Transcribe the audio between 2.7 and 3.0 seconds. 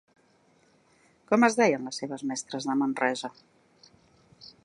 de